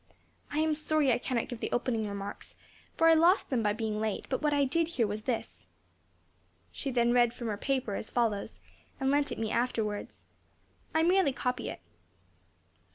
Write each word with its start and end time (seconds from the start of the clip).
I 0.51 0.57
am 0.57 0.73
sorry 0.73 1.11
I 1.13 1.19
cannot 1.19 1.47
give 1.47 1.59
the 1.59 1.71
opening 1.71 2.07
remarks, 2.09 2.55
for 2.97 3.07
I 3.09 3.13
lost 3.13 3.51
them 3.51 3.61
by 3.61 3.73
being 3.73 3.99
late; 4.01 4.25
but 4.29 4.41
what 4.41 4.51
I 4.51 4.65
did 4.65 4.87
hear 4.87 5.05
was 5.05 5.21
this." 5.25 5.67
She 6.71 6.89
then 6.89 7.13
read 7.13 7.35
from 7.35 7.49
her 7.49 7.55
paper 7.57 7.93
as 7.93 8.09
follows, 8.09 8.59
and 8.99 9.11
lent 9.11 9.31
it 9.31 9.37
me 9.37 9.51
afterwards. 9.51 10.25
I 10.91 11.03
merely 11.03 11.33
copy 11.33 11.69
it. 11.69 11.81